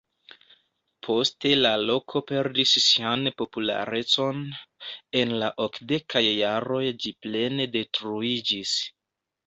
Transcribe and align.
Poste 1.07 1.51
la 1.59 1.73
loko 1.81 2.21
perdis 2.31 2.73
sian 2.87 3.29
popularecon, 3.43 4.41
en 5.23 5.37
la 5.45 5.53
okdekaj 5.69 6.27
jaroj 6.33 6.85
ĝi 7.05 7.19
plene 7.25 7.73
detruiĝis. 7.81 8.79